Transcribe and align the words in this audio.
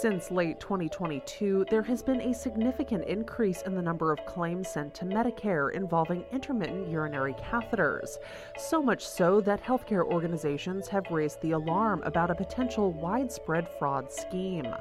Since 0.00 0.30
late 0.30 0.60
2022, 0.60 1.66
there 1.70 1.82
has 1.82 2.04
been 2.04 2.20
a 2.20 2.32
significant 2.32 3.04
increase 3.06 3.62
in 3.62 3.74
the 3.74 3.82
number 3.82 4.12
of 4.12 4.24
claims 4.26 4.68
sent 4.68 4.94
to 4.94 5.04
Medicare 5.04 5.72
involving 5.72 6.24
intermittent 6.30 6.88
urinary 6.88 7.32
catheters. 7.34 8.18
So 8.56 8.80
much 8.80 9.04
so 9.04 9.40
that 9.40 9.60
healthcare 9.60 10.04
organizations 10.04 10.86
have 10.86 11.10
raised 11.10 11.40
the 11.40 11.50
alarm 11.50 12.04
about 12.04 12.30
a 12.30 12.36
potential 12.36 12.92
widespread 12.92 13.68
fraud 13.76 14.12
scheme. 14.12 14.72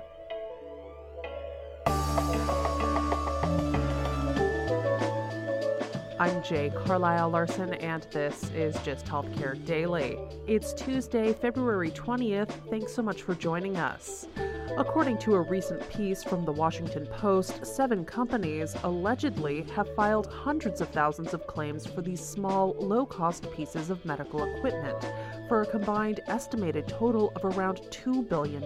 I'm 6.20 6.44
J. 6.44 6.72
Carlisle 6.76 7.32
Larsen, 7.32 7.74
and 7.76 8.06
this 8.12 8.52
is 8.56 8.76
Gist 8.84 9.08
Healthcare 9.08 9.66
Daily. 9.66 10.20
It's 10.46 10.74
Tuesday, 10.74 11.34
February 11.34 11.90
20th. 11.90 12.52
Thanks 12.70 12.94
so 12.94 13.02
much 13.02 13.24
for 13.24 13.34
joining 13.34 13.78
us. 13.78 14.28
According 14.76 15.18
to 15.20 15.36
a 15.36 15.42
recent 15.42 15.88
piece 15.90 16.24
from 16.24 16.44
the 16.44 16.52
Washington 16.52 17.06
Post, 17.08 17.66
seven 17.66 18.04
companies 18.04 18.76
allegedly 18.84 19.64
have 19.76 19.96
filed 19.96 20.28
hundreds 20.28 20.82
of 20.82 20.90
thousands 20.90 21.34
of 21.34 21.48
claims 21.48 21.88
for 21.88 22.02
these 22.02 22.20
small, 22.20 22.76
low 22.78 23.06
cost 23.06 23.50
pieces 23.52 23.90
of 23.90 24.04
medical 24.06 24.44
equipment 24.44 25.10
for 25.48 25.62
a 25.62 25.66
combined 25.66 26.20
estimated 26.28 26.88
total 26.88 27.32
of 27.36 27.46
around 27.46 27.78
$2 27.90 28.28
billion. 28.28 28.64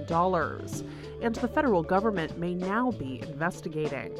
And 1.21 1.35
the 1.35 1.47
federal 1.47 1.83
government 1.83 2.37
may 2.37 2.55
now 2.55 2.91
be 2.91 3.21
investigating. 3.21 4.17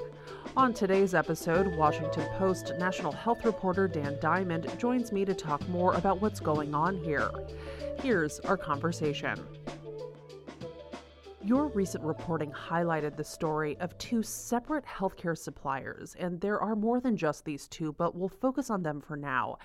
On 0.55 0.73
today's 0.73 1.16
episode, 1.16 1.75
Washington 1.75 2.27
Post 2.38 2.73
national 2.77 3.11
health 3.11 3.44
reporter 3.44 3.88
Dan 3.88 4.17
Diamond 4.22 4.67
joins 4.77 5.11
me 5.11 5.25
to 5.25 5.34
talk 5.34 5.67
more 5.70 5.94
about 5.94 6.22
what's 6.22 6.39
going 6.39 6.75
on 6.75 6.98
here. 7.03 7.31
Here's 8.02 8.39
our 8.41 8.58
conversation. 8.58 9.39
Your 11.44 11.70
recent 11.70 12.04
reporting 12.04 12.52
highlighted 12.52 13.17
the 13.17 13.23
story 13.23 13.75
of 13.80 13.97
two 13.97 14.22
separate 14.22 14.86
healthcare 14.86 15.36
suppliers, 15.36 16.16
and 16.20 16.39
there 16.39 16.59
are 16.59 16.75
more 16.75 17.02
than 17.02 17.17
just 17.17 17.45
these 17.45 17.67
two, 17.67 17.94
but 17.94 18.16
we'll 18.16 18.30
focus 18.30 18.70
on 18.70 18.84
them 18.84 19.02
for 19.02 19.17
now. 19.17 19.58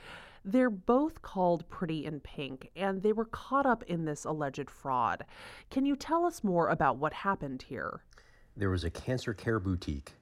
They're 0.43 0.71
both 0.71 1.21
called 1.21 1.69
Pretty 1.69 2.07
in 2.07 2.21
Pink, 2.21 2.71
and 2.77 3.03
they 3.03 3.13
were 3.13 3.27
caught 3.27 3.67
up 3.67 3.83
in 3.83 4.07
this 4.07 4.25
alleged 4.25 4.71
fraud. 4.71 5.27
Can 5.71 5.85
you 5.85 5.97
tell 5.97 6.25
us 6.25 6.43
more 6.43 6.69
about 6.71 6.97
what 6.97 7.13
happened 7.13 7.61
here? 7.61 8.01
There 8.57 8.71
was 8.71 8.85
a 8.85 8.91
cancer 8.91 9.35
care 9.35 9.61
boutique 9.61 10.15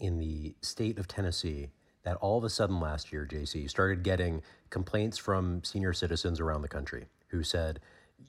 in 0.00 0.18
the 0.18 0.56
state 0.60 0.98
of 0.98 1.06
Tennessee 1.06 1.68
that 2.02 2.16
all 2.16 2.36
of 2.36 2.42
a 2.42 2.50
sudden 2.50 2.80
last 2.80 3.12
year, 3.12 3.28
JC, 3.30 3.70
started 3.70 4.02
getting 4.02 4.42
complaints 4.70 5.18
from 5.18 5.62
senior 5.62 5.92
citizens 5.92 6.40
around 6.40 6.62
the 6.62 6.68
country 6.68 7.06
who 7.28 7.44
said, 7.44 7.78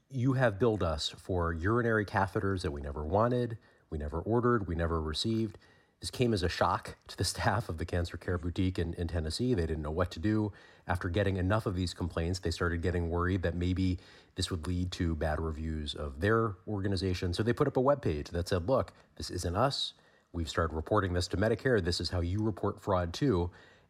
You 0.10 0.34
have 0.34 0.60
billed 0.60 0.84
us 0.84 1.14
for 1.18 1.54
urinary 1.54 2.06
catheters 2.06 2.62
that 2.62 2.72
we 2.72 2.82
never 2.82 3.06
wanted, 3.06 3.58
we 3.90 3.98
never 3.98 4.20
ordered, 4.22 4.68
we 4.68 4.76
never 4.76 5.02
received. 5.02 5.58
This 6.00 6.12
came 6.12 6.34
as 6.34 6.44
a 6.44 6.50
shock 6.50 6.96
to 7.08 7.18
the 7.18 7.24
staff 7.34 7.70
of 7.70 7.78
the 7.78 7.86
Cancer 7.86 8.18
Care 8.18 8.38
Boutique 8.38 8.80
in, 8.80 8.94
in 8.94 9.08
Tennessee. 9.08 9.54
They 9.54 9.66
didn't 9.66 9.84
know 9.84 9.92
what 9.92 10.12
to 10.12 10.20
do. 10.20 10.52
After 10.88 11.10
getting 11.10 11.38
enough 11.38 11.66
of 11.66 11.76
these 11.76 11.94
complaints, 11.94 12.40
they 12.40 12.52
started 12.52 12.82
getting 12.82 13.10
worried 13.10 13.42
that 13.42 13.56
maybe 13.56 14.00
this 14.36 14.52
would 14.52 14.68
lead 14.68 14.92
to 14.94 15.16
bad 15.16 15.42
reviews 15.42 15.96
of 15.96 16.22
their 16.22 16.56
organization. 16.68 17.34
So 17.34 17.44
they 17.44 17.54
put 17.54 17.68
up 17.68 17.78
a 17.78 17.82
webpage 17.82 18.30
that 18.30 18.48
said, 18.48 18.68
Look, 18.70 18.94
this 19.18 19.30
isn't 19.30 19.56
us 19.56 19.94
we've 20.34 20.50
started 20.50 20.76
reporting 20.76 21.14
this 21.14 21.28
to 21.30 21.38
Medicare. 21.38 21.84
This 21.84 22.00
is 22.00 22.10
how 22.10 22.22
you 22.22 22.40
report 22.40 22.82
fraud 22.82 23.14
too. 23.14 23.50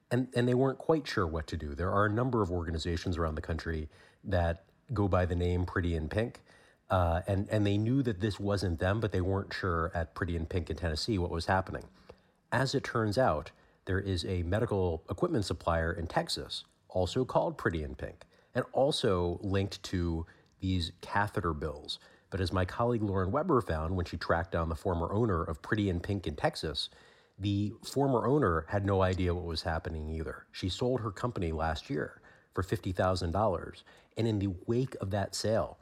And, 0.10 0.30
and 0.36 0.48
they 0.48 0.54
weren't 0.54 0.78
quite 0.78 1.06
sure 1.06 1.28
what 1.28 1.48
to 1.48 1.58
do. 1.58 1.76
There 1.76 1.92
are 1.92 2.06
a 2.06 2.10
number 2.10 2.42
of 2.42 2.52
organizations 2.52 3.18
around 3.18 3.36
the 3.36 3.42
country 3.42 3.90
that 4.24 4.64
go 4.94 5.08
by 5.08 5.26
the 5.26 5.36
name 5.36 5.66
Pretty 5.66 5.96
in 5.96 6.10
Pink. 6.10 6.42
Uh, 6.90 7.22
and, 7.28 7.48
and 7.50 7.66
they 7.66 7.78
knew 7.78 8.02
that 8.04 8.22
this 8.22 8.40
wasn't 8.40 8.80
them, 8.80 9.00
but 9.00 9.12
they 9.12 9.22
weren't 9.22 9.54
sure 9.54 9.92
at 9.94 10.16
Pretty 10.16 10.36
in 10.36 10.46
Pink 10.46 10.70
in 10.70 10.78
Tennessee 10.78 11.18
what 11.18 11.32
was 11.32 11.46
happening. 11.46 11.84
As 12.52 12.74
it 12.74 12.84
turns 12.84 13.18
out, 13.18 13.52
there 13.86 14.00
is 14.00 14.26
a 14.26 14.44
medical 14.44 15.04
equipment 15.10 15.46
supplier 15.46 15.92
in 15.92 16.08
Texas, 16.08 16.64
also 16.88 17.26
called 17.26 17.58
Pretty 17.58 17.84
in 17.84 17.96
Pink, 17.96 18.26
and 18.56 18.64
also 18.72 19.40
linked 19.42 19.84
to 19.84 20.26
these 20.60 20.92
catheter 21.02 21.54
bills 21.54 22.00
but 22.30 22.42
as 22.42 22.52
my 22.52 22.66
colleague 22.66 23.04
Lauren 23.04 23.32
Weber 23.32 23.62
found 23.62 23.96
when 23.96 24.06
she 24.06 24.18
tracked 24.18 24.52
down 24.52 24.70
the 24.70 24.76
former 24.76 25.12
owner 25.14 25.44
of 25.44 25.62
Pretty 25.62 25.90
in 25.90 26.00
Pink 26.00 26.28
in 26.28 26.36
Texas, 26.36 26.90
the 27.40 27.74
former 27.86 28.28
owner 28.28 28.66
had 28.68 28.86
no 28.86 29.02
idea 29.02 29.34
what 29.34 29.46
was 29.46 29.62
happening 29.62 30.10
either. 30.10 30.46
She 30.52 30.70
sold 30.70 31.02
her 31.02 31.12
company 31.12 31.52
last 31.52 31.90
year 31.90 32.22
for 32.58 32.64
$50,000. 32.64 33.84
And 34.18 34.28
in 34.28 34.40
the 34.40 34.50
wake 34.66 34.96
of 35.00 35.12
that 35.12 35.36
sale, 35.36 35.78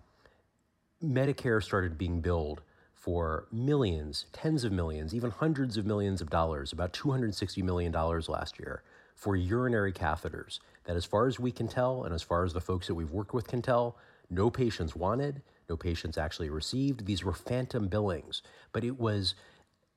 Medicare 1.01 1.63
started 1.63 1.97
being 1.97 2.19
billed 2.19 2.61
for 2.93 3.45
millions, 3.49 4.25
tens 4.33 4.65
of 4.65 4.73
millions, 4.73 5.15
even 5.15 5.31
hundreds 5.31 5.77
of 5.77 5.85
millions 5.85 6.19
of 6.19 6.29
dollars, 6.29 6.73
about 6.73 6.91
$260 6.91 7.63
million 7.63 7.93
last 7.93 8.59
year, 8.59 8.83
for 9.15 9.37
urinary 9.37 9.93
catheters 9.93 10.59
that, 10.83 10.97
as 10.97 11.05
far 11.05 11.27
as 11.27 11.39
we 11.39 11.49
can 11.49 11.69
tell, 11.69 12.03
and 12.03 12.13
as 12.13 12.21
far 12.21 12.43
as 12.43 12.51
the 12.51 12.59
folks 12.59 12.87
that 12.87 12.95
we've 12.95 13.11
worked 13.11 13.33
with 13.33 13.47
can 13.47 13.61
tell, 13.61 13.95
no 14.29 14.49
patients 14.49 14.97
wanted, 14.97 15.41
no 15.69 15.77
patients 15.77 16.17
actually 16.17 16.49
received. 16.49 17.05
These 17.05 17.23
were 17.23 17.31
phantom 17.33 17.87
billings, 17.87 18.41
but 18.73 18.83
it 18.83 18.99
was 18.99 19.33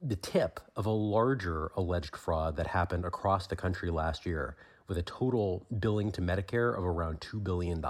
the 0.00 0.16
tip 0.16 0.60
of 0.76 0.86
a 0.86 0.90
larger 0.90 1.70
alleged 1.76 2.16
fraud 2.16 2.56
that 2.56 2.68
happened 2.68 3.04
across 3.04 3.46
the 3.46 3.56
country 3.56 3.90
last 3.90 4.24
year 4.24 4.56
with 4.86 4.98
a 4.98 5.02
total 5.02 5.66
billing 5.80 6.12
to 6.12 6.20
Medicare 6.20 6.76
of 6.76 6.84
around 6.84 7.20
$2 7.20 7.42
billion. 7.42 7.84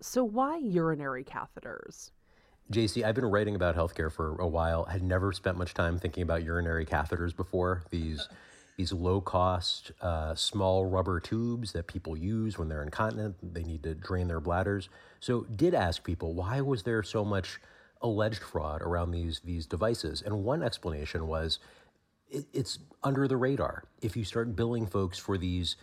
So, 0.00 0.22
why 0.22 0.58
urinary 0.58 1.24
catheters? 1.24 2.10
JC, 2.72 3.02
I've 3.04 3.14
been 3.14 3.26
writing 3.26 3.56
about 3.56 3.76
healthcare 3.76 4.12
for 4.12 4.36
a 4.36 4.46
while. 4.46 4.84
Had 4.84 5.02
never 5.02 5.32
spent 5.32 5.58
much 5.58 5.74
time 5.74 5.98
thinking 5.98 6.22
about 6.22 6.44
urinary 6.44 6.86
catheters 6.86 7.34
before. 7.34 7.82
These 7.90 8.28
these 8.76 8.92
low 8.92 9.20
cost, 9.20 9.90
uh, 10.00 10.36
small 10.36 10.86
rubber 10.86 11.18
tubes 11.18 11.72
that 11.72 11.88
people 11.88 12.16
use 12.16 12.58
when 12.58 12.68
they're 12.68 12.84
incontinent. 12.84 13.34
They 13.42 13.64
need 13.64 13.82
to 13.82 13.94
drain 13.94 14.28
their 14.28 14.38
bladders. 14.38 14.88
So, 15.18 15.46
did 15.56 15.74
ask 15.74 16.04
people 16.04 16.34
why 16.34 16.60
was 16.60 16.84
there 16.84 17.02
so 17.02 17.24
much 17.24 17.58
alleged 18.00 18.42
fraud 18.42 18.82
around 18.82 19.10
these 19.10 19.40
these 19.40 19.66
devices? 19.66 20.22
And 20.22 20.44
one 20.44 20.62
explanation 20.62 21.26
was 21.26 21.58
it, 22.28 22.46
it's 22.52 22.78
under 23.02 23.28
the 23.28 23.36
radar. 23.36 23.84
If 24.02 24.16
you 24.16 24.24
start 24.24 24.56
billing 24.56 24.86
folks 24.86 25.18
for 25.18 25.38
these 25.38 25.76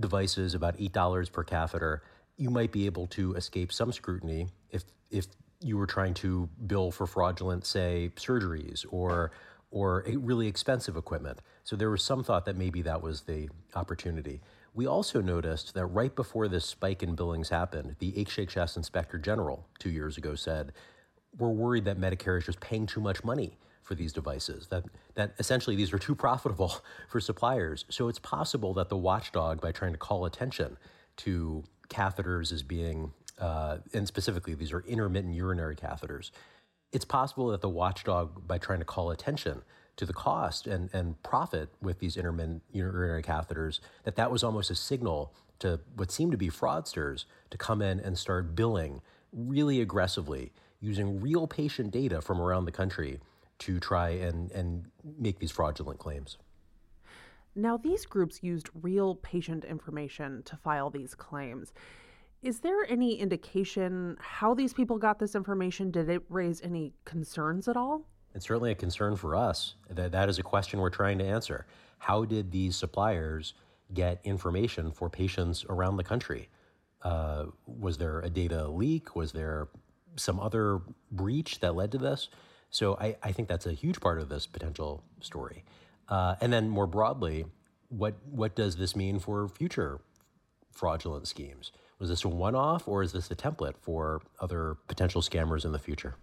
devices 0.00 0.54
about 0.54 0.74
eight 0.78 0.92
dollars 0.92 1.28
per 1.28 1.44
catheter, 1.44 2.02
you 2.36 2.50
might 2.50 2.72
be 2.72 2.86
able 2.86 3.06
to 3.08 3.34
escape 3.34 3.72
some 3.72 3.92
scrutiny 3.92 4.48
if 4.70 4.84
if 5.10 5.26
you 5.60 5.76
were 5.76 5.86
trying 5.86 6.14
to 6.14 6.48
bill 6.66 6.90
for 6.90 7.06
fraudulent, 7.06 7.66
say, 7.66 8.10
surgeries 8.16 8.84
or 8.90 9.32
or 9.70 10.04
really 10.06 10.46
expensive 10.46 10.96
equipment. 10.96 11.40
So 11.64 11.76
there 11.76 11.90
was 11.90 12.02
some 12.02 12.24
thought 12.24 12.46
that 12.46 12.56
maybe 12.56 12.80
that 12.82 13.02
was 13.02 13.22
the 13.22 13.50
opportunity. 13.74 14.40
We 14.74 14.86
also 14.86 15.20
noticed 15.20 15.74
that 15.74 15.86
right 15.86 16.14
before 16.14 16.48
this 16.48 16.64
spike 16.64 17.02
in 17.02 17.14
billings 17.14 17.50
happened, 17.50 17.96
the 17.98 18.12
HHS 18.12 18.76
Inspector 18.76 19.18
General 19.18 19.66
two 19.78 19.90
years 19.90 20.16
ago 20.16 20.34
said, 20.34 20.72
We're 21.38 21.50
worried 21.50 21.84
that 21.84 21.98
Medicare 21.98 22.38
is 22.38 22.44
just 22.44 22.60
paying 22.60 22.86
too 22.86 23.00
much 23.00 23.24
money 23.24 23.56
for 23.82 23.94
these 23.94 24.12
devices, 24.12 24.66
that, 24.68 24.84
that 25.14 25.32
essentially 25.38 25.74
these 25.74 25.92
are 25.92 25.98
too 25.98 26.14
profitable 26.26 26.74
for 27.08 27.20
suppliers. 27.20 27.86
So 27.88 28.08
it's 28.08 28.18
possible 28.18 28.74
that 28.74 28.90
the 28.90 28.96
watchdog, 28.96 29.60
by 29.60 29.72
trying 29.72 29.92
to 29.92 29.98
call 29.98 30.26
attention 30.26 30.76
to 31.18 31.64
catheters 31.88 32.52
as 32.52 32.62
being, 32.62 33.12
uh, 33.38 33.78
and 33.94 34.06
specifically 34.06 34.54
these 34.54 34.72
are 34.72 34.80
intermittent 34.80 35.34
urinary 35.34 35.74
catheters, 35.74 36.30
it's 36.92 37.04
possible 37.04 37.48
that 37.48 37.60
the 37.60 37.68
watchdog, 37.68 38.46
by 38.46 38.58
trying 38.58 38.78
to 38.78 38.84
call 38.84 39.10
attention 39.10 39.62
to 39.96 40.06
the 40.06 40.12
cost 40.12 40.66
and, 40.66 40.90
and 40.92 41.20
profit 41.22 41.68
with 41.82 41.98
these 41.98 42.16
intermittent 42.16 42.62
urinary 42.72 43.22
catheters, 43.22 43.80
that 44.04 44.16
that 44.16 44.30
was 44.30 44.44
almost 44.44 44.70
a 44.70 44.74
signal 44.74 45.32
to 45.58 45.80
what 45.96 46.10
seemed 46.10 46.32
to 46.32 46.38
be 46.38 46.48
fraudsters 46.48 47.24
to 47.50 47.58
come 47.58 47.82
in 47.82 47.98
and 48.00 48.16
start 48.16 48.54
billing 48.54 49.00
really 49.32 49.80
aggressively 49.80 50.52
using 50.80 51.20
real 51.20 51.46
patient 51.46 51.90
data 51.90 52.20
from 52.20 52.40
around 52.40 52.64
the 52.64 52.72
country 52.72 53.20
to 53.58 53.80
try 53.80 54.10
and, 54.10 54.50
and 54.52 54.84
make 55.18 55.38
these 55.38 55.50
fraudulent 55.50 55.98
claims. 55.98 56.38
Now, 57.54 57.76
these 57.76 58.06
groups 58.06 58.38
used 58.42 58.68
real 58.82 59.16
patient 59.16 59.64
information 59.64 60.42
to 60.44 60.56
file 60.56 60.90
these 60.90 61.14
claims. 61.14 61.72
Is 62.40 62.60
there 62.60 62.84
any 62.88 63.18
indication 63.18 64.16
how 64.20 64.54
these 64.54 64.72
people 64.72 64.96
got 64.96 65.18
this 65.18 65.34
information? 65.34 65.90
Did 65.90 66.08
it 66.08 66.22
raise 66.28 66.62
any 66.62 66.92
concerns 67.04 67.66
at 67.66 67.76
all? 67.76 68.04
It's 68.34 68.46
certainly 68.46 68.70
a 68.70 68.76
concern 68.76 69.16
for 69.16 69.34
us. 69.34 69.74
That, 69.90 70.12
that 70.12 70.28
is 70.28 70.38
a 70.38 70.42
question 70.44 70.78
we're 70.78 70.90
trying 70.90 71.18
to 71.18 71.24
answer. 71.24 71.66
How 71.98 72.24
did 72.24 72.52
these 72.52 72.76
suppliers 72.76 73.54
get 73.92 74.20
information 74.22 74.92
for 74.92 75.10
patients 75.10 75.64
around 75.68 75.96
the 75.96 76.04
country? 76.04 76.48
Uh, 77.02 77.46
was 77.66 77.98
there 77.98 78.20
a 78.20 78.30
data 78.30 78.68
leak? 78.68 79.16
Was 79.16 79.32
there 79.32 79.68
some 80.18 80.40
other 80.40 80.80
breach 81.10 81.60
that 81.60 81.74
led 81.74 81.92
to 81.92 81.98
this? 81.98 82.28
So 82.70 82.96
I, 83.00 83.16
I 83.22 83.32
think 83.32 83.48
that's 83.48 83.66
a 83.66 83.72
huge 83.72 84.00
part 84.00 84.20
of 84.20 84.28
this 84.28 84.46
potential 84.46 85.02
story. 85.20 85.64
Uh, 86.08 86.34
and 86.40 86.52
then 86.52 86.68
more 86.68 86.86
broadly, 86.86 87.46
what 87.88 88.16
what 88.30 88.54
does 88.54 88.76
this 88.76 88.94
mean 88.94 89.18
for 89.18 89.48
future 89.48 90.00
fraudulent 90.72 91.26
schemes? 91.26 91.72
Was 91.98 92.10
this 92.10 92.24
a 92.24 92.28
one 92.28 92.54
off 92.54 92.86
or 92.86 93.02
is 93.02 93.12
this 93.12 93.30
a 93.30 93.34
template 93.34 93.76
for 93.80 94.20
other 94.40 94.76
potential 94.86 95.22
scammers 95.22 95.64
in 95.64 95.72
the 95.72 95.78
future? 95.78 96.16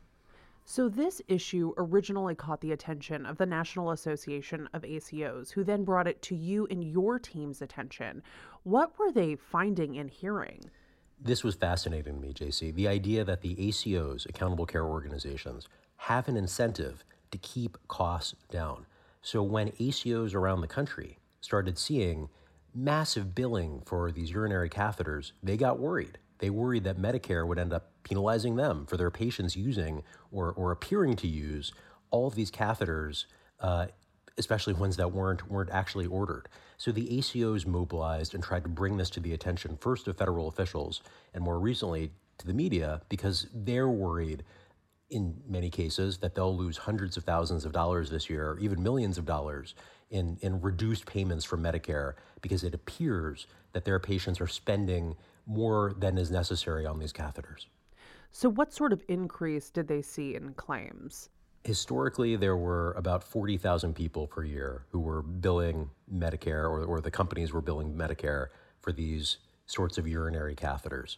So, 0.67 0.89
this 0.89 1.21
issue 1.27 1.73
originally 1.77 2.33
caught 2.33 2.59
the 2.59 2.71
attention 2.71 3.27
of 3.27 3.37
the 3.37 3.45
National 3.45 3.91
Association 3.91 4.67
of 4.73 4.81
ACOs, 4.81 5.51
who 5.51 5.63
then 5.63 5.83
brought 5.83 6.07
it 6.07 6.23
to 6.23 6.35
you 6.35 6.65
and 6.71 6.83
your 6.83 7.19
team's 7.19 7.61
attention. 7.61 8.23
What 8.63 8.97
were 8.97 9.11
they 9.11 9.35
finding 9.35 9.97
and 9.99 10.09
hearing? 10.09 10.71
This 11.19 11.43
was 11.43 11.55
fascinating 11.55 12.15
to 12.15 12.19
me, 12.19 12.33
JC. 12.33 12.73
The 12.73 12.87
idea 12.87 13.23
that 13.23 13.41
the 13.41 13.55
ACOs, 13.55 14.27
accountable 14.27 14.65
care 14.65 14.85
organizations, 14.85 15.67
have 15.97 16.27
an 16.27 16.37
incentive 16.37 17.03
to 17.31 17.37
keep 17.37 17.77
costs 17.87 18.35
down. 18.51 18.85
So 19.21 19.41
when 19.41 19.69
ACOs 19.71 20.35
around 20.35 20.61
the 20.61 20.67
country 20.67 21.17
started 21.41 21.77
seeing 21.77 22.29
massive 22.73 23.33
billing 23.33 23.81
for 23.85 24.11
these 24.11 24.31
urinary 24.31 24.69
catheters, 24.69 25.31
they 25.41 25.57
got 25.57 25.79
worried. 25.79 26.19
They 26.39 26.49
worried 26.49 26.83
that 26.83 26.99
Medicare 26.99 27.47
would 27.47 27.57
end 27.57 27.73
up 27.73 27.91
penalizing 28.03 28.55
them 28.55 28.85
for 28.85 28.97
their 28.97 29.09
patients 29.09 29.55
using 29.55 30.03
or, 30.31 30.51
or 30.51 30.71
appearing 30.71 31.15
to 31.17 31.27
use 31.27 31.71
all 32.11 32.27
of 32.27 32.35
these 32.35 32.51
catheters, 32.51 33.25
uh, 33.61 33.87
especially 34.37 34.73
ones 34.73 34.97
that 34.97 35.11
weren't 35.11 35.49
weren't 35.49 35.69
actually 35.71 36.05
ordered. 36.05 36.49
So 36.77 36.91
the 36.91 37.07
ACOs 37.07 37.65
mobilized 37.65 38.33
and 38.33 38.43
tried 38.43 38.63
to 38.63 38.69
bring 38.69 38.97
this 38.97 39.09
to 39.11 39.19
the 39.19 39.33
attention 39.33 39.77
first 39.77 40.07
of 40.07 40.17
federal 40.17 40.47
officials 40.47 41.01
and 41.33 41.43
more 41.43 41.59
recently 41.59 42.11
to 42.37 42.47
the 42.47 42.53
media 42.53 43.01
because 43.09 43.47
they're 43.53 43.89
worried 43.89 44.43
in 45.09 45.35
many 45.47 45.69
cases 45.69 46.17
that 46.17 46.35
they'll 46.35 46.55
lose 46.55 46.77
hundreds 46.77 47.15
of 47.15 47.23
thousands 47.23 47.63
of 47.63 47.71
dollars 47.71 48.09
this 48.09 48.29
year, 48.29 48.51
or 48.51 48.59
even 48.59 48.81
millions 48.81 49.17
of 49.17 49.25
dollars 49.25 49.75
in, 50.09 50.37
in 50.41 50.59
reduced 50.61 51.05
payments 51.05 51.45
from 51.45 51.61
Medicare 51.63 52.13
because 52.41 52.63
it 52.63 52.73
appears 52.73 53.47
that 53.73 53.85
their 53.85 53.99
patients 53.99 54.41
are 54.41 54.47
spending 54.47 55.15
more 55.45 55.93
than 55.97 56.17
is 56.17 56.31
necessary 56.31 56.85
on 56.85 56.99
these 56.99 57.13
catheters. 57.13 57.67
So, 58.31 58.49
what 58.49 58.73
sort 58.73 58.91
of 58.91 59.03
increase 59.07 59.69
did 59.69 59.87
they 59.87 60.01
see 60.01 60.35
in 60.35 60.53
claims? 60.53 61.29
Historically, 61.65 62.35
there 62.35 62.55
were 62.55 62.91
about 62.91 63.23
40,000 63.23 63.95
people 63.95 64.27
per 64.27 64.43
year 64.43 64.85
who 64.91 64.99
were 64.99 65.23
billing 65.23 65.89
Medicare, 66.13 66.69
or, 66.69 66.85
or 66.85 67.01
the 67.01 67.09
companies 67.09 67.51
were 67.51 67.61
billing 67.61 67.95
Medicare 67.95 68.49
for 68.81 68.91
these 68.91 69.37
sorts 69.65 69.97
of 69.97 70.07
urinary 70.07 70.55
catheters. 70.55 71.17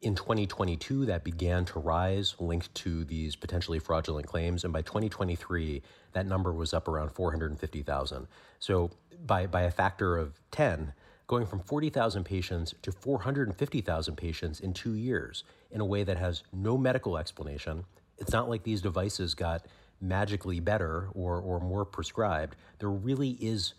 In 0.00 0.14
2022, 0.14 1.06
that 1.06 1.24
began 1.24 1.64
to 1.64 1.80
rise, 1.80 2.36
linked 2.38 2.72
to 2.76 3.02
these 3.02 3.34
potentially 3.34 3.80
fraudulent 3.80 4.28
claims. 4.28 4.62
And 4.62 4.72
by 4.72 4.82
2023, 4.82 5.82
that 6.12 6.24
number 6.24 6.52
was 6.52 6.72
up 6.72 6.86
around 6.86 7.10
450,000. 7.10 8.28
So, 8.60 8.92
by, 9.26 9.48
by 9.48 9.62
a 9.62 9.72
factor 9.72 10.16
of 10.16 10.40
10, 10.52 10.92
going 11.26 11.46
from 11.46 11.58
40,000 11.58 12.22
patients 12.22 12.74
to 12.82 12.92
450,000 12.92 14.14
patients 14.14 14.60
in 14.60 14.72
two 14.72 14.94
years 14.94 15.42
in 15.72 15.80
a 15.80 15.84
way 15.84 16.04
that 16.04 16.16
has 16.16 16.44
no 16.52 16.78
medical 16.78 17.18
explanation. 17.18 17.84
It's 18.18 18.32
not 18.32 18.48
like 18.48 18.62
these 18.62 18.82
devices 18.82 19.34
got 19.34 19.66
magically 20.00 20.60
better 20.60 21.08
or, 21.12 21.40
or 21.40 21.60
more 21.60 21.84
prescribed. 21.84 22.56
There 22.78 22.90
really 22.90 23.30
is 23.30 23.74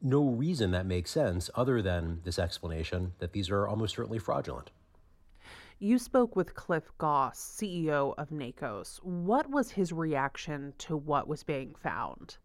no 0.00 0.24
reason 0.24 0.72
that 0.72 0.86
makes 0.86 1.10
sense 1.10 1.48
other 1.54 1.80
than 1.80 2.20
this 2.24 2.38
explanation 2.38 3.12
that 3.18 3.32
these 3.32 3.50
are 3.50 3.68
almost 3.68 3.94
certainly 3.94 4.18
fraudulent. 4.18 4.70
You 5.78 5.98
spoke 5.98 6.36
with 6.36 6.54
Clif 6.54 6.92
Gaus, 6.98 7.40
CEO 7.40 8.14
of 8.16 8.30
NAACOS. 8.30 9.02
What 9.02 9.50
was 9.50 9.72
his 9.72 9.92
reaction 9.92 10.74
to 10.78 10.96
what 10.96 11.26
was 11.26 11.42
being 11.42 11.74
found? 11.74 12.36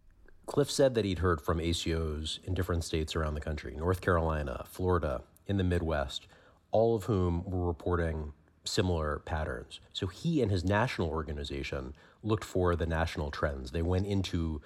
Cliff 0.48 0.72
said 0.72 0.96
that 0.96 1.06
he'd 1.06 1.20
heard 1.20 1.42
from 1.42 1.60
ACOs 1.60 2.44
in 2.46 2.54
different 2.54 2.84
states 2.84 3.16
around 3.16 3.36
the 3.36 3.42
country 3.42 3.76
North 3.76 4.02
Carolina, 4.02 4.64
Florida, 4.68 5.22
in 5.46 5.58
the 5.58 5.64
Midwest, 5.64 6.28
all 6.72 6.96
of 6.96 7.04
whom 7.04 7.44
were 7.44 7.68
reporting 7.68 8.34
similar 8.68 9.20
patterns. 9.26 9.80
So 9.94 10.08
he 10.08 10.42
and 10.42 10.52
his 10.52 10.64
national 10.64 11.10
organization 11.10 11.94
looked 12.24 12.44
for 12.44 12.76
the 12.76 12.86
national 12.86 13.32
trends. 13.32 13.72
They 13.72 13.82
went 13.82 14.08
into 14.08 14.62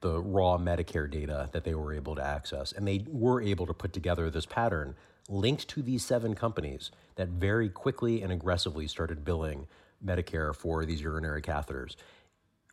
the 0.00 0.20
raw 0.20 0.58
Medicare 0.58 1.10
data 1.10 1.48
that 1.52 1.64
they 1.64 1.74
were 1.74 1.92
able 1.92 2.14
to 2.16 2.22
access, 2.22 2.72
and 2.72 2.86
they 2.86 3.04
were 3.08 3.40
able 3.40 3.66
to 3.66 3.74
put 3.74 3.92
together 3.92 4.30
this 4.30 4.46
pattern 4.46 4.94
linked 5.28 5.66
to 5.68 5.82
these 5.82 6.04
seven 6.04 6.34
companies 6.34 6.90
that 7.16 7.28
very 7.28 7.68
quickly 7.68 8.22
and 8.22 8.32
aggressively 8.32 8.86
started 8.86 9.24
billing 9.24 9.66
Medicare 10.04 10.54
for 10.54 10.84
these 10.84 11.00
urinary 11.00 11.42
catheters. 11.42 11.96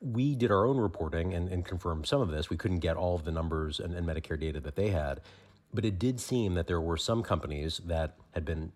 We 0.02 0.36
did 0.36 0.52
our 0.52 0.66
own 0.66 0.78
reporting 0.78 1.34
and, 1.34 1.50
and 1.50 1.66
confirmed 1.66 2.06
some 2.06 2.22
of 2.22 2.30
this. 2.30 2.50
We 2.50 2.58
couldn't 2.58 2.80
get 2.80 2.98
all 2.98 3.16
of 3.16 3.24
the 3.24 3.32
numbers 3.32 3.80
and, 3.80 3.94
and 3.96 4.06
Medicare 4.06 4.40
data 4.40 4.60
that 4.60 4.76
they 4.76 4.90
had, 4.90 5.22
but 5.74 5.86
it 5.86 5.98
did 5.98 6.20
seem 6.20 6.54
that 6.56 6.68
there 6.68 6.82
were 6.82 6.98
some 6.98 7.24
companies 7.24 7.82
that 7.86 8.16
had 8.32 8.46
been 8.46 8.72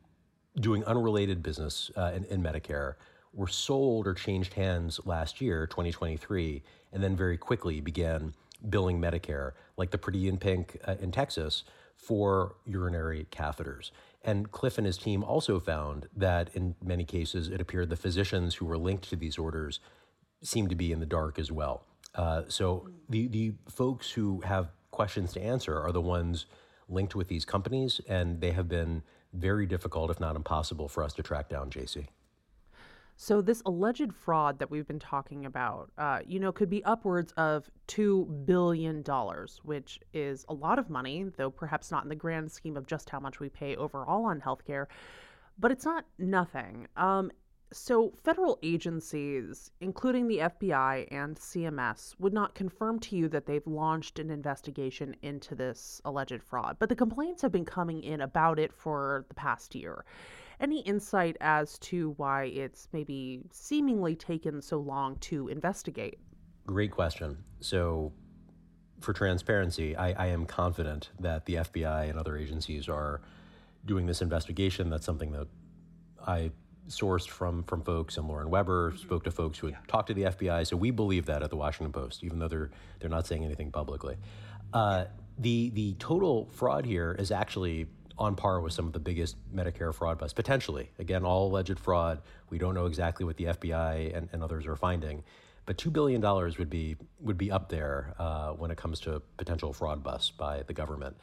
doing 0.59 0.83
unrelated 0.86 1.44
business 1.44 1.92
uh, 1.95 2.12
in, 2.15 2.24
in, 2.25 2.42
Medicare 2.42 2.95
were 3.33 3.48
sold 3.48 4.07
or 4.07 4.13
changed 4.13 4.54
hands 4.54 5.00
last 5.06 5.39
year, 5.39 5.68
2023, 5.68 6.63
and 6.92 7.04
then 7.04 7.15
very 7.15 7.38
quickly 7.38 7.80
began 7.80 8.33
billing 8.69 9.00
Medicare, 9.00 9.51
like 9.77 9.92
the 9.92 9.98
Pretty 9.98 10.27
in 10.27 10.38
Pink 10.38 10.77
uh, 10.88 10.95
in 11.00 11.12
Texas, 11.12 11.63
for 11.95 12.56
urinary 12.65 13.27
catheters. 13.31 13.92
And 14.24 14.51
Cliff 14.51 14.77
and 14.77 14.86
his 14.86 14.98
team 14.98 15.24
also 15.24 15.59
found 15.59 16.07
that 16.15 16.50
in 16.54 16.75
many 16.83 17.06
cases, 17.06 17.50
it 17.50 17.62
appeared 17.62 17.89
the 17.89 17.95
physicians 17.95 18.56
who 18.56 18.65
were 18.65 18.77
linked 18.77 19.09
to 19.09 19.15
these 19.15 19.38
orders 19.38 19.80
seemed 20.42 20.69
to 20.69 20.75
be 20.75 20.92
in 20.92 21.00
the 21.00 21.06
dark 21.06 21.39
as 21.39 21.51
well. 21.51 21.83
Uh, 22.15 22.44
so 22.48 22.89
the, 23.09 23.27
the 23.27 23.54
folks 23.69 24.12
who 24.12 24.42
have 24.42 24.69
questions 24.92 25.33
to 25.33 25.42
answer 25.42 25.80
are 25.80 25.92
the 25.92 26.01
ones 26.01 26.45
linked 26.89 27.15
with 27.15 27.27
these 27.27 27.45
companies, 27.45 28.01
and 28.07 28.42
they 28.42 28.51
have 28.51 28.68
been 28.68 29.04
very 29.33 29.65
difficult, 29.65 30.12
if 30.12 30.19
not 30.19 30.35
impossible, 30.35 30.88
for 30.88 31.03
us 31.03 31.13
to 31.13 31.24
track 31.24 31.50
down, 31.50 31.69
JC. 31.69 32.07
So 33.19 33.41
this 33.41 33.63
alleged 33.65 34.13
fraud 34.13 34.59
that 34.59 34.69
we've 34.69 34.88
been 34.88 35.00
talking 35.00 35.47
about, 35.47 35.91
uh, 35.97 36.19
you 36.25 36.39
know, 36.39 36.51
could 36.51 36.69
be 36.69 36.83
upwards 36.85 37.31
of 37.31 37.68
two 37.88 38.25
billion 38.45 39.01
dollars, 39.01 39.59
which 39.63 40.00
is 40.13 40.45
a 40.50 40.53
lot 40.53 40.77
of 40.77 40.91
money, 40.91 41.25
though 41.35 41.50
perhaps 41.50 41.89
not 41.89 42.03
in 42.03 42.09
the 42.09 42.15
grand 42.15 42.51
scheme 42.51 42.77
of 42.77 42.85
just 42.85 43.09
how 43.09 43.19
much 43.19 43.39
we 43.39 43.50
pay 43.50 43.75
overall 43.75 44.25
on 44.25 44.39
healthcare. 44.39 44.85
But 45.57 45.71
it's 45.71 45.83
not 45.83 46.06
nothing. 46.19 46.88
Um, 46.95 47.31
so, 47.74 48.14
federal 48.24 48.60
agencies, 48.64 49.72
including 49.81 50.28
the 50.28 50.38
FBI 50.38 51.08
and 51.12 51.36
CMS, 51.36 52.16
would 52.18 52.34
not 52.34 52.56
confirm 52.56 53.00
to 53.02 53.18
you 53.18 53.28
that 53.30 53.46
they've 53.46 53.68
launched 53.68 54.19
an 54.19 54.30
investigation 54.30 55.16
into 55.22 55.54
this 55.54 56.02
alleged 56.06 56.42
fraud, 56.42 56.78
but 56.80 56.88
the 56.88 56.96
complaints 56.96 57.42
have 57.42 57.52
been 57.52 57.66
coming 57.66 58.02
in 58.04 58.22
about 58.22 58.58
it 58.58 58.72
for 58.72 59.25
the 59.28 59.36
past 59.36 59.75
year. 59.75 60.06
Any 60.62 60.80
insight 60.81 61.36
as 61.42 61.78
to 61.80 62.12
why 62.18 62.46
it's 62.46 62.88
maybe 62.94 63.42
seemingly 63.52 64.16
taken 64.16 64.62
so 64.62 64.80
long 64.80 65.18
to 65.18 65.50
investigate? 65.50 66.19
Great 66.66 66.92
question. 66.92 67.38
So, 67.59 68.14
for 69.02 69.12
transparency, 69.12 69.95
I, 69.95 70.12
I 70.12 70.28
am 70.28 70.45
confident 70.45 71.09
that 71.19 71.45
the 71.45 71.56
FBI 71.56 72.09
and 72.09 72.18
other 72.18 72.38
agencies 72.38 72.88
are 72.88 73.21
doing 73.86 74.06
this 74.06 74.21
investigation. 74.21 74.90
That's 74.90 75.06
something 75.06 75.33
that 75.33 75.47
I 76.26 76.52
sourced 76.87 77.27
from 77.27 77.63
from 77.63 77.81
folks, 77.81 78.17
and 78.17 78.27
Lauren 78.27 78.49
Weber 78.49 78.94
spoke 78.97 79.23
to 79.25 79.31
folks 79.31 79.57
who 79.57 79.67
had 79.67 79.75
yeah. 79.75 79.79
talked 79.87 80.07
to 80.07 80.13
the 80.13 80.23
FBI. 80.23 80.65
So 80.65 80.75
we 80.75 80.91
believe 80.91 81.25
that 81.25 81.44
at 81.44 81.49
the 81.49 81.56
Washington 81.56 81.91
Post, 81.91 82.23
even 82.23 82.39
though 82.39 82.47
they're 82.47 82.69
they're 82.99 83.09
not 83.09 83.27
saying 83.27 83.44
anything 83.44 83.71
publicly. 83.71 84.17
Uh, 84.73 85.06
the 85.37 85.69
the 85.71 85.94
total 85.94 86.49
fraud 86.51 86.85
here 86.85 87.15
is 87.17 87.31
actually 87.31 87.87
on 88.17 88.35
par 88.35 88.61
with 88.61 88.73
some 88.73 88.87
of 88.87 88.94
the 88.94 88.99
biggest 88.99 89.35
Medicare 89.53 89.94
fraud 89.94 90.17
busts, 90.17 90.33
potentially. 90.33 90.89
Again, 90.97 91.23
all 91.23 91.47
alleged 91.47 91.79
fraud. 91.79 92.21
We 92.49 92.57
don't 92.57 92.73
know 92.73 92.87
exactly 92.87 93.25
what 93.25 93.37
the 93.37 93.45
FBI 93.45 94.15
and, 94.17 94.29
and 94.31 94.44
others 94.44 94.65
are 94.65 94.75
finding, 94.75 95.23
but 95.65 95.77
two 95.77 95.91
billion 95.91 96.21
dollars 96.21 96.57
would 96.57 96.69
be 96.69 96.95
would 97.19 97.37
be 97.37 97.51
up 97.51 97.69
there 97.69 98.15
uh, 98.17 98.51
when 98.51 98.71
it 98.71 98.77
comes 98.77 98.99
to 99.01 99.21
potential 99.37 99.73
fraud 99.73 100.03
busts 100.03 100.31
by 100.31 100.63
the 100.63 100.73
government. 100.73 101.17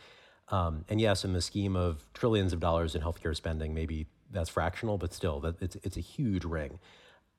Um, 0.49 0.85
and 0.89 1.01
yes, 1.01 1.25
in 1.25 1.33
the 1.33 1.41
scheme 1.41 1.75
of 1.75 2.07
trillions 2.13 2.53
of 2.53 2.61
dollars 2.61 2.95
in 2.95 3.01
healthcare 3.03 3.35
spending, 3.35 3.75
maybe 3.75 4.07
that's 4.35 4.51
fractional, 4.51 4.99
but 4.99 5.15
still, 5.15 5.41
that 5.41 5.63
it's 5.63 5.77
it's 5.77 5.97
a 5.97 6.01
huge 6.01 6.45
ring. 6.45 6.79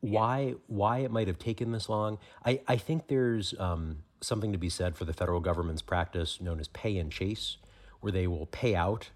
Why 0.01 0.55
why 0.67 0.99
it 0.99 1.11
might 1.11 1.27
have 1.27 1.37
taken 1.37 1.71
this 1.71 1.89
long? 1.89 2.17
I 2.43 2.61
I 2.67 2.77
think 2.77 3.07
there's 3.07 3.53
um, 3.59 3.99
something 4.21 4.51
to 4.51 4.57
be 4.57 4.69
said 4.69 4.95
for 4.95 5.05
the 5.05 5.13
federal 5.13 5.39
government's 5.39 5.81
practice 5.81 6.41
known 6.41 6.59
as 6.59 6.67
pay 6.69 6.97
and 6.97 7.11
chase, 7.11 7.57
where 7.99 8.11
they 8.11 8.27
will 8.27 8.47
pay 8.47 8.75
out 8.75 9.09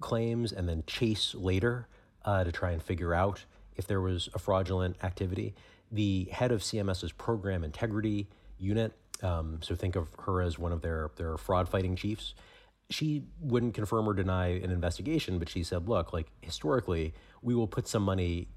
claims 0.00 0.52
and 0.52 0.68
then 0.68 0.84
chase 0.86 1.34
later 1.34 1.88
uh, 2.24 2.44
to 2.44 2.52
try 2.52 2.70
and 2.70 2.82
figure 2.82 3.14
out 3.14 3.44
if 3.76 3.86
there 3.86 4.00
was 4.00 4.28
a 4.34 4.38
fraudulent 4.38 4.96
activity. 5.02 5.54
The 5.90 6.28
head 6.30 6.52
of 6.52 6.60
CMS's 6.60 7.12
program 7.12 7.64
integrity 7.64 8.28
unit, 8.58 8.92
um, 9.22 9.60
so 9.62 9.74
think 9.74 9.96
of 9.96 10.08
her 10.24 10.42
as 10.42 10.58
one 10.58 10.72
of 10.72 10.82
their 10.82 11.10
their 11.16 11.36
fraud 11.36 11.68
fighting 11.68 11.96
chiefs 11.96 12.34
she 12.90 13.22
wouldn't 13.40 13.74
confirm 13.74 14.08
or 14.08 14.14
deny 14.14 14.48
an 14.48 14.70
investigation, 14.70 15.38
but 15.38 15.48
she 15.48 15.62
said, 15.62 15.88
look, 15.88 16.12
like 16.12 16.28
historically, 16.40 17.12
we 17.42 17.54
will 17.54 17.66
put 17.66 17.86
some 17.86 18.02
money 18.02 18.48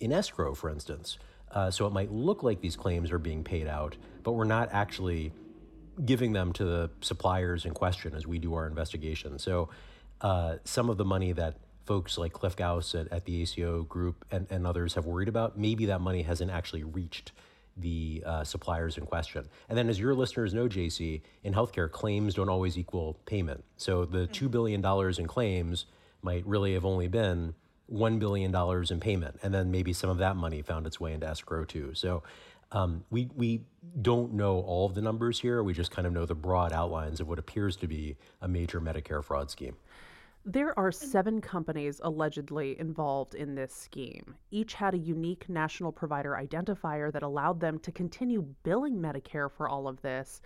in 0.00 0.12
escrow, 0.12 0.54
for 0.54 0.70
instance. 0.70 1.18
Uh, 1.50 1.70
so 1.70 1.86
it 1.86 1.92
might 1.92 2.10
look 2.10 2.42
like 2.42 2.60
these 2.60 2.76
claims 2.76 3.10
are 3.10 3.18
being 3.18 3.44
paid 3.44 3.66
out, 3.66 3.96
but 4.22 4.32
we're 4.32 4.44
not 4.44 4.68
actually 4.72 5.32
giving 6.04 6.32
them 6.32 6.52
to 6.52 6.64
the 6.64 6.90
suppliers 7.00 7.64
in 7.64 7.72
question 7.72 8.14
as 8.14 8.26
we 8.26 8.38
do 8.38 8.54
our 8.54 8.66
investigation. 8.66 9.38
So 9.38 9.68
uh, 10.20 10.56
some 10.64 10.90
of 10.90 10.96
the 10.96 11.04
money 11.04 11.32
that 11.32 11.56
folks 11.84 12.18
like 12.18 12.32
Clif 12.32 12.54
Gaus 12.54 12.94
at, 12.94 13.10
at 13.12 13.24
the 13.24 13.42
ACO 13.42 13.82
group 13.82 14.24
and, 14.30 14.46
and 14.50 14.66
others 14.66 14.94
have 14.94 15.06
worried 15.06 15.28
about, 15.28 15.58
maybe 15.58 15.86
that 15.86 16.00
money 16.00 16.22
hasn't 16.22 16.50
actually 16.50 16.84
reached 16.84 17.32
the 17.78 18.22
uh, 18.26 18.44
suppliers 18.44 18.98
in 18.98 19.06
question. 19.06 19.48
And 19.68 19.76
then, 19.76 19.88
as 19.88 19.98
your 19.98 20.14
listeners 20.14 20.54
know, 20.54 20.68
JC, 20.68 21.22
in 21.42 21.54
healthcare, 21.54 21.90
claims 21.90 22.34
don't 22.34 22.48
always 22.48 22.76
equal 22.76 23.18
payment. 23.26 23.64
So 23.76 24.04
the 24.04 24.26
$2 24.26 24.50
billion 24.50 24.84
in 25.18 25.26
claims 25.26 25.86
might 26.22 26.46
really 26.46 26.74
have 26.74 26.84
only 26.84 27.08
been 27.08 27.54
$1 27.92 28.18
billion 28.18 28.54
in 28.90 29.00
payment. 29.00 29.38
And 29.42 29.54
then 29.54 29.70
maybe 29.70 29.92
some 29.92 30.10
of 30.10 30.18
that 30.18 30.36
money 30.36 30.62
found 30.62 30.86
its 30.86 31.00
way 31.00 31.12
into 31.12 31.26
escrow 31.26 31.64
too. 31.64 31.94
So 31.94 32.22
um, 32.72 33.04
we, 33.10 33.30
we 33.34 33.62
don't 34.00 34.34
know 34.34 34.60
all 34.60 34.86
of 34.86 34.94
the 34.94 35.00
numbers 35.00 35.40
here. 35.40 35.62
We 35.62 35.72
just 35.72 35.90
kind 35.90 36.06
of 36.06 36.12
know 36.12 36.26
the 36.26 36.34
broad 36.34 36.72
outlines 36.72 37.20
of 37.20 37.28
what 37.28 37.38
appears 37.38 37.76
to 37.76 37.86
be 37.86 38.16
a 38.42 38.48
major 38.48 38.80
Medicare 38.80 39.24
fraud 39.24 39.50
scheme. 39.50 39.76
There 40.44 40.78
are 40.78 40.90
seven 40.90 41.40
companies 41.40 42.00
allegedly 42.02 42.78
involved 42.78 43.34
in 43.34 43.54
this 43.54 43.74
scheme. 43.74 44.34
Each 44.50 44.72
had 44.72 44.94
a 44.94 44.98
unique 44.98 45.48
national 45.48 45.92
provider 45.92 46.38
identifier 46.40 47.12
that 47.12 47.22
allowed 47.22 47.60
them 47.60 47.78
to 47.80 47.92
continue 47.92 48.42
billing 48.62 48.96
Medicare 48.96 49.50
for 49.50 49.68
all 49.68 49.86
of 49.88 50.00
this. 50.00 50.40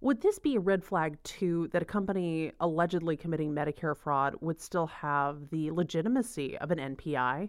Would 0.00 0.20
this 0.20 0.38
be 0.38 0.56
a 0.56 0.60
red 0.60 0.82
flag, 0.82 1.22
too, 1.24 1.68
that 1.72 1.82
a 1.82 1.84
company 1.84 2.52
allegedly 2.60 3.16
committing 3.16 3.52
Medicare 3.52 3.96
fraud 3.96 4.34
would 4.40 4.60
still 4.60 4.86
have 4.86 5.50
the 5.50 5.70
legitimacy 5.70 6.56
of 6.58 6.70
an 6.70 6.96
NPI? 6.96 7.48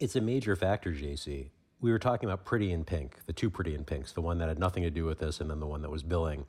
It's 0.00 0.16
a 0.16 0.20
major 0.20 0.56
factor, 0.56 0.92
JC. 0.92 1.50
We 1.80 1.92
were 1.92 1.98
talking 1.98 2.28
about 2.28 2.44
Pretty 2.44 2.72
in 2.72 2.84
Pink, 2.84 3.18
the 3.26 3.32
two 3.32 3.50
Pretty 3.50 3.74
in 3.74 3.84
Pinks, 3.84 4.12
the 4.12 4.22
one 4.22 4.38
that 4.38 4.48
had 4.48 4.58
nothing 4.58 4.82
to 4.82 4.90
do 4.90 5.04
with 5.04 5.18
this, 5.18 5.40
and 5.40 5.50
then 5.50 5.60
the 5.60 5.66
one 5.66 5.82
that 5.82 5.90
was 5.90 6.02
billing 6.02 6.46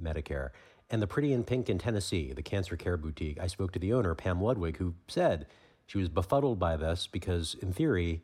Medicare. 0.00 0.50
And 0.90 1.02
the 1.02 1.06
Pretty 1.06 1.32
in 1.32 1.44
Pink 1.44 1.68
in 1.68 1.78
Tennessee, 1.78 2.32
the 2.32 2.42
cancer 2.42 2.76
care 2.76 2.96
boutique, 2.96 3.38
I 3.40 3.46
spoke 3.46 3.72
to 3.72 3.78
the 3.78 3.92
owner, 3.92 4.14
Pam 4.14 4.40
Ludwig, 4.40 4.78
who 4.78 4.94
said 5.06 5.46
she 5.86 5.98
was 5.98 6.08
befuddled 6.08 6.58
by 6.58 6.76
this 6.76 7.06
because, 7.06 7.54
in 7.60 7.72
theory, 7.72 8.22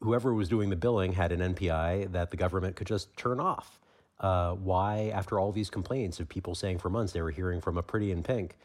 whoever 0.00 0.32
was 0.32 0.48
doing 0.48 0.70
the 0.70 0.76
billing 0.76 1.14
had 1.14 1.32
an 1.32 1.40
NPI 1.54 2.12
that 2.12 2.30
the 2.30 2.36
government 2.36 2.76
could 2.76 2.86
just 2.86 3.16
turn 3.16 3.40
off. 3.40 3.80
Uh, 4.20 4.52
why, 4.52 5.10
after 5.12 5.40
all 5.40 5.50
these 5.50 5.70
complaints 5.70 6.20
of 6.20 6.28
people 6.28 6.54
saying 6.54 6.78
for 6.78 6.88
months 6.88 7.12
they 7.12 7.22
were 7.22 7.32
hearing 7.32 7.60
from 7.60 7.76
a 7.76 7.82
Pretty 7.82 8.12
in 8.12 8.22
Pink, 8.22 8.56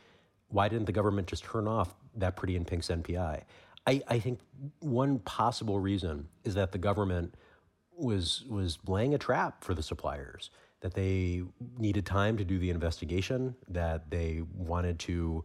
why 0.50 0.68
didn't 0.68 0.86
the 0.86 0.92
government 0.92 1.28
just 1.28 1.44
turn 1.44 1.68
off 1.68 1.96
that 2.16 2.36
Pretty 2.36 2.56
in 2.56 2.66
Pink's 2.66 2.88
NPI? 2.88 3.44
I, 3.88 4.02
I 4.08 4.20
think 4.20 4.40
one 4.80 5.20
possible 5.20 5.80
reason 5.80 6.28
is 6.44 6.54
that 6.56 6.72
the 6.72 6.78
government 6.78 7.34
was 7.98 8.46
was 8.48 8.78
laying 8.88 9.14
a 9.14 9.18
trap 9.18 9.64
for 9.64 9.74
the 9.74 9.84
suppliers 9.84 10.52
that 10.82 10.94
they 10.94 11.44
needed 11.78 12.06
time 12.06 12.38
to 12.38 12.46
do 12.46 12.58
the 12.58 12.70
investigation, 12.70 13.56
that 13.68 14.10
they 14.10 14.44
wanted 14.56 15.00
to 15.00 15.44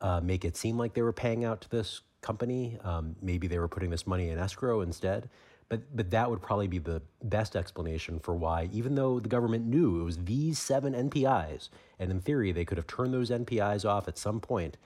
uh, 0.00 0.20
make 0.20 0.44
it 0.44 0.56
seem 0.56 0.76
like 0.76 0.94
they 0.94 1.02
were 1.02 1.12
paying 1.12 1.44
out 1.44 1.60
to 1.60 1.70
this 1.70 2.00
company. 2.20 2.78
Um, 2.82 3.16
maybe 3.22 3.46
they 3.46 3.58
were 3.58 3.68
putting 3.68 3.90
this 3.90 4.06
money 4.06 4.30
in 4.30 4.38
escrow 4.38 4.80
instead. 4.80 5.28
But, 5.68 5.96
but 5.96 6.10
that 6.10 6.28
would 6.28 6.42
probably 6.42 6.68
be 6.68 6.78
the 6.78 7.00
best 7.22 7.56
explanation 7.56 8.18
for 8.18 8.34
why, 8.34 8.68
even 8.72 8.94
though 8.94 9.20
the 9.20 9.28
government 9.28 9.64
knew 9.64 10.00
it 10.00 10.04
was 10.04 10.18
these 10.18 10.58
seven 10.58 10.92
NPIs, 10.92 11.70
and 11.98 12.10
in 12.10 12.20
theory 12.20 12.52
they 12.52 12.66
could 12.66 12.76
have 12.76 12.86
turned 12.86 13.14
those 13.14 13.30
NPIs 13.30 13.88
off 13.88 14.06
at 14.06 14.18
some 14.18 14.38
point, 14.38 14.76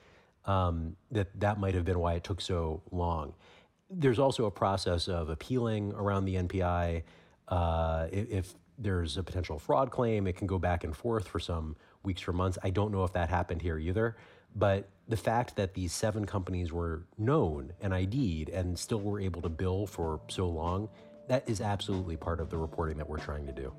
um, 0.45 0.95
that 1.11 1.37
that 1.41 1.59
might 1.59 1.73
have 1.75 1.83
been 1.83 1.99
why 1.99 2.13
it 2.13 2.23
took 2.23 2.39
so 2.39 2.81
long. 2.89 3.33
There's 3.89 4.17
also 4.17 4.45
a 4.45 4.51
process 4.51 5.09
of 5.09 5.29
appealing 5.29 5.91
around 5.93 6.23
the 6.23 6.35
NPI. 6.35 7.03
Uh, 7.49 8.07
if 8.09 8.53
there's 8.77 9.17
a 9.17 9.23
potential 9.23 9.59
fraud 9.59 9.91
claim. 9.91 10.27
It 10.27 10.35
can 10.37 10.47
go 10.47 10.59
back 10.59 10.83
and 10.83 10.95
forth 10.95 11.27
for 11.27 11.39
some 11.39 11.75
weeks 12.03 12.27
or 12.27 12.33
months. 12.33 12.57
I 12.63 12.69
don't 12.69 12.91
know 12.91 13.03
if 13.03 13.13
that 13.13 13.29
happened 13.29 13.61
here 13.61 13.77
either. 13.77 14.15
But 14.55 14.89
the 15.07 15.17
fact 15.17 15.55
that 15.55 15.73
these 15.73 15.93
seven 15.93 16.25
companies 16.25 16.71
were 16.71 17.05
known 17.17 17.73
and 17.81 17.93
ID'd 17.93 18.49
and 18.49 18.77
still 18.77 19.01
were 19.01 19.19
able 19.19 19.41
to 19.41 19.49
bill 19.49 19.85
for 19.85 20.21
so 20.27 20.47
long, 20.47 20.89
that 21.27 21.47
is 21.49 21.61
absolutely 21.61 22.17
part 22.17 22.39
of 22.39 22.49
the 22.49 22.57
reporting 22.57 22.97
that 22.97 23.07
we're 23.07 23.17
trying 23.17 23.45
to 23.45 23.53
do. 23.53 23.73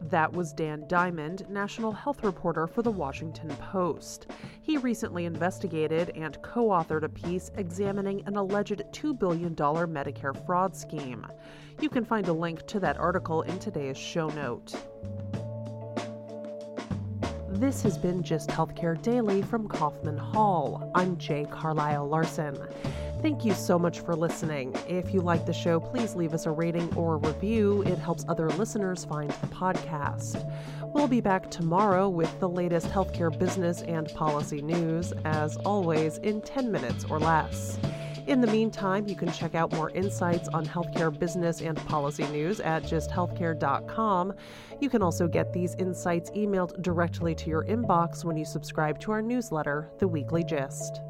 That 0.00 0.32
was 0.32 0.52
Dan 0.52 0.84
Diamond, 0.86 1.44
national 1.50 1.92
health 1.92 2.22
reporter 2.22 2.66
for 2.66 2.82
the 2.82 2.90
Washington 2.90 3.48
Post. 3.56 4.28
He 4.62 4.76
recently 4.76 5.24
investigated 5.24 6.10
and 6.14 6.40
co 6.40 6.68
authored 6.68 7.02
a 7.02 7.08
piece 7.08 7.50
examining 7.56 8.22
an 8.26 8.36
alleged 8.36 8.82
$2 8.92 9.18
billion 9.18 9.54
Medicare 9.54 10.46
fraud 10.46 10.74
scheme. 10.76 11.26
You 11.80 11.88
can 11.88 12.04
find 12.04 12.28
a 12.28 12.32
link 12.32 12.66
to 12.68 12.80
that 12.80 12.96
article 12.96 13.42
in 13.42 13.58
today's 13.58 13.98
show 13.98 14.28
note. 14.28 14.74
This 17.50 17.82
has 17.82 17.98
been 17.98 18.22
Gist 18.22 18.50
Healthcare 18.50 19.00
Daily 19.02 19.42
from 19.42 19.68
Kaufman 19.68 20.16
Hall. 20.16 20.92
I'm 20.94 21.18
J. 21.18 21.44
Carlisle 21.50 22.08
Larsen. 22.08 22.56
Thank 23.20 23.44
you 23.44 23.52
so 23.52 23.80
much 23.80 23.98
for 24.00 24.14
listening. 24.14 24.74
If 24.86 25.12
you 25.12 25.20
like 25.20 25.44
the 25.44 25.52
show, 25.52 25.80
please 25.80 26.14
leave 26.14 26.34
us 26.34 26.46
a 26.46 26.52
rating 26.52 26.94
or 26.94 27.14
a 27.14 27.16
review. 27.16 27.82
It 27.82 27.98
helps 27.98 28.24
other 28.28 28.48
listeners 28.50 29.04
find 29.04 29.28
the 29.30 29.48
podcast. 29.48 30.48
We'll 30.94 31.08
be 31.08 31.20
back 31.20 31.50
tomorrow 31.50 32.08
with 32.08 32.38
the 32.38 32.48
latest 32.48 32.86
healthcare 32.86 33.36
business 33.36 33.82
and 33.82 34.08
policy 34.14 34.62
news, 34.62 35.12
as 35.24 35.56
always, 35.58 36.18
in 36.18 36.40
10 36.42 36.70
minutes 36.70 37.04
or 37.10 37.18
less. 37.18 37.76
In 38.28 38.40
the 38.40 38.46
meantime, 38.46 39.08
you 39.08 39.16
can 39.16 39.32
check 39.32 39.56
out 39.56 39.72
more 39.72 39.90
insights 39.90 40.48
on 40.48 40.64
healthcare 40.64 41.16
business 41.16 41.60
and 41.60 41.76
policy 41.86 42.26
news 42.28 42.60
at 42.60 42.84
gisthealthcare.com. 42.84 44.32
You 44.80 44.90
can 44.90 45.02
also 45.02 45.26
get 45.26 45.52
these 45.52 45.74
insights 45.74 46.30
emailed 46.30 46.80
directly 46.82 47.34
to 47.34 47.50
your 47.50 47.64
inbox 47.64 48.24
when 48.24 48.36
you 48.36 48.44
subscribe 48.44 49.00
to 49.00 49.10
our 49.10 49.22
newsletter, 49.22 49.90
The 49.98 50.06
Weekly 50.06 50.44
Gist. 50.44 51.00